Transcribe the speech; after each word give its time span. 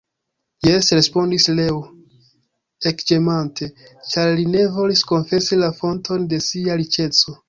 Jes, 0.67 0.87
respondis 0.99 1.43
Leo, 1.57 1.75
ekĝemante, 2.91 3.67
ĉar 4.13 4.33
li 4.39 4.47
ne 4.55 4.63
volis 4.79 5.05
konfesi 5.13 5.61
la 5.65 5.71
fonton 5.83 6.27
de 6.33 6.41
sia 6.47 6.79
riĉeco. 6.83 7.37